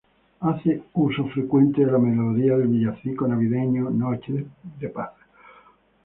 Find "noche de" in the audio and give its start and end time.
3.91-4.89